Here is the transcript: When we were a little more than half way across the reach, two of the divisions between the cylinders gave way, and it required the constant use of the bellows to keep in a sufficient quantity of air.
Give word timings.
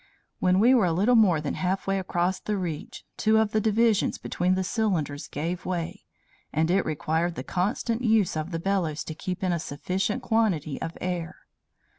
When 0.39 0.57
we 0.59 0.73
were 0.73 0.87
a 0.87 0.93
little 0.93 1.13
more 1.15 1.39
than 1.39 1.53
half 1.53 1.85
way 1.85 1.99
across 1.99 2.39
the 2.39 2.57
reach, 2.57 3.05
two 3.17 3.37
of 3.37 3.51
the 3.51 3.61
divisions 3.61 4.17
between 4.17 4.55
the 4.55 4.63
cylinders 4.63 5.27
gave 5.27 5.63
way, 5.63 6.05
and 6.51 6.71
it 6.71 6.87
required 6.87 7.35
the 7.35 7.43
constant 7.43 8.01
use 8.01 8.35
of 8.35 8.49
the 8.49 8.57
bellows 8.57 9.03
to 9.03 9.13
keep 9.13 9.43
in 9.43 9.51
a 9.53 9.59
sufficient 9.59 10.23
quantity 10.23 10.81
of 10.81 10.97
air. 11.01 11.35